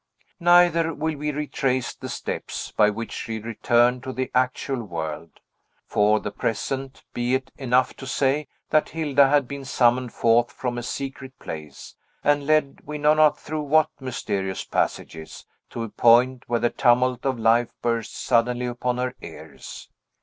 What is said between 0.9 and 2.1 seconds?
will we retrace the